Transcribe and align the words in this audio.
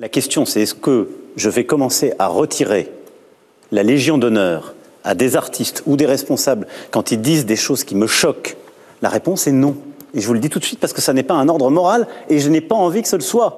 La 0.00 0.08
question, 0.08 0.44
c'est 0.44 0.62
est-ce 0.62 0.76
que 0.76 1.08
je 1.34 1.50
vais 1.50 1.64
commencer 1.64 2.12
à 2.20 2.28
retirer 2.28 2.88
la 3.72 3.82
Légion 3.82 4.16
d'honneur 4.16 4.74
à 5.02 5.16
des 5.16 5.34
artistes 5.34 5.82
ou 5.86 5.96
des 5.96 6.06
responsables 6.06 6.68
quand 6.92 7.10
ils 7.10 7.20
disent 7.20 7.46
des 7.46 7.56
choses 7.56 7.82
qui 7.82 7.96
me 7.96 8.06
choquent? 8.06 8.56
La 9.02 9.08
réponse 9.08 9.48
est 9.48 9.52
non. 9.52 9.76
Et 10.14 10.20
je 10.20 10.26
vous 10.28 10.34
le 10.34 10.38
dis 10.38 10.50
tout 10.50 10.60
de 10.60 10.64
suite 10.64 10.78
parce 10.78 10.92
que 10.92 11.00
ça 11.00 11.12
n'est 11.12 11.24
pas 11.24 11.34
un 11.34 11.48
ordre 11.48 11.68
moral 11.68 12.06
et 12.28 12.38
je 12.38 12.48
n'ai 12.48 12.60
pas 12.60 12.76
envie 12.76 13.02
que 13.02 13.08
ce 13.08 13.16
le 13.16 13.22
soit. 13.22 13.56